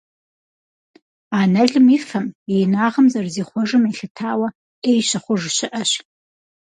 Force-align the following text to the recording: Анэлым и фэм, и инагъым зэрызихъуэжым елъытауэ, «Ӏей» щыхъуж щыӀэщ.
Анэлым 1.39 1.87
и 1.95 1.99
фэм, 2.07 2.25
и 2.51 2.53
инагъым 2.63 3.07
зэрызихъуэжым 3.13 3.83
елъытауэ, 3.89 4.47
«Ӏей» 4.81 4.99
щыхъуж 5.07 5.41
щыӀэщ. 5.55 5.91